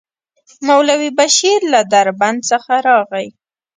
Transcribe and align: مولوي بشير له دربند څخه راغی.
مولوي 0.67 1.09
بشير 1.19 1.59
له 1.73 1.79
دربند 1.93 2.39
څخه 2.51 2.73
راغی. 2.87 3.27